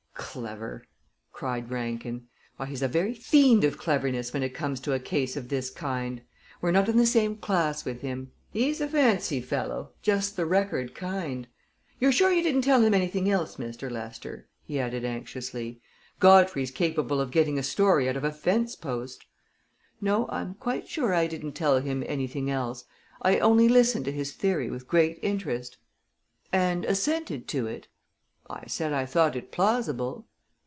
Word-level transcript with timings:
"Clever!" 0.13 0.85
cried 1.33 1.69
Rankin. 1.69 2.29
"Why, 2.55 2.65
he's 2.65 2.81
a 2.81 2.87
very 2.87 3.13
fiend 3.13 3.65
of 3.65 3.77
cleverness 3.77 4.31
when 4.31 4.43
it 4.43 4.53
comes 4.55 4.79
to 4.81 4.93
a 4.93 4.99
case 4.99 5.35
of 5.35 5.49
this 5.49 5.69
kind. 5.69 6.21
We're 6.61 6.71
not 6.71 6.87
in 6.87 6.95
the 6.95 7.05
same 7.05 7.35
class 7.35 7.83
with 7.83 7.99
him. 7.99 8.31
He's 8.49 8.79
a 8.79 8.87
fancy 8.87 9.41
fellow 9.41 9.91
just 10.01 10.37
the 10.37 10.45
Record 10.45 10.95
kind. 10.95 11.49
You're 11.99 12.13
sure 12.13 12.31
you 12.31 12.41
didn't 12.41 12.61
tell 12.61 12.79
him 12.81 12.93
anything 12.93 13.29
else, 13.29 13.57
Mr. 13.57 13.91
Lester?" 13.91 14.47
he 14.63 14.79
added 14.79 15.03
anxiously. 15.03 15.81
"Godfrey's 16.21 16.71
capable 16.71 17.19
of 17.19 17.29
getting 17.31 17.59
a 17.59 17.63
story 17.63 18.07
out 18.07 18.15
of 18.15 18.23
a 18.23 18.31
fence 18.31 18.77
post." 18.77 19.25
"No, 19.99 20.29
I'm 20.29 20.53
quite 20.53 20.87
sure 20.87 21.13
I 21.13 21.27
didn't 21.27 21.53
tell 21.53 21.81
him 21.81 22.05
anything 22.07 22.49
else. 22.49 22.85
I 23.21 23.39
only 23.39 23.67
listened 23.67 24.05
to 24.05 24.13
his 24.13 24.31
theory 24.31 24.69
with 24.69 24.87
great 24.87 25.19
interest." 25.21 25.75
"And 26.53 26.85
assented 26.85 27.49
to 27.49 27.67
it?" 27.67 27.89
"I 28.49 28.67
said 28.67 28.91
I 28.91 29.05
thought 29.05 29.37
it 29.37 29.49
plausible." 29.51 30.27